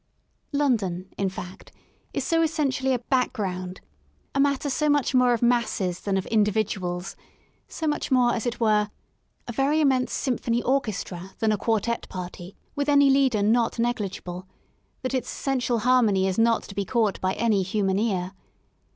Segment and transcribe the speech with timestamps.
[0.51, 1.71] London, in fact,
[2.11, 3.81] is so essentially a background,
[4.33, 7.15] a matter so much more of masses than of individuals,
[7.67, 8.89] so much more, as it were,
[9.47, 14.47] a very immense symphony orchestra than a quartette party with any leader not negligible,
[15.03, 18.31] that its essential harmony is not to be caught by any human ear.